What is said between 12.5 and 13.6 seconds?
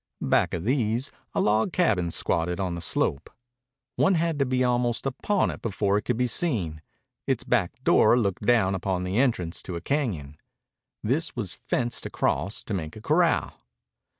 to make a corral.